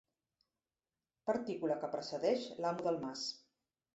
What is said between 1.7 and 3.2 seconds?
que precedeix l'amo del